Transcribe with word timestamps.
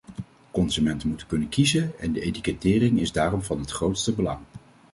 Consumenten 0.51 1.07
moeten 1.09 1.27
kunnen 1.27 1.49
kiezen 1.49 1.99
en 1.99 2.11
de 2.13 2.21
etikettering 2.21 2.99
is 2.99 3.11
daarom 3.11 3.41
van 3.43 3.59
het 3.59 3.71
grootste 3.71 4.13
belang. 4.13 4.39